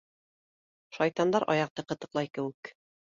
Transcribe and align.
Шайтандар 0.97 1.45
аяҡты 1.57 1.85
ҡытыҡлай 1.93 2.33
кеүек. 2.39 2.73